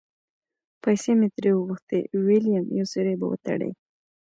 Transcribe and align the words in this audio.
پیسې 0.83 1.11
مې 1.19 1.27
ترې 1.35 1.51
وغوښتې؛ 1.55 1.99
وېلم 2.25 2.65
یو 2.77 2.85
سوری 2.91 3.13
به 3.19 3.25
وتړي. 3.31 3.71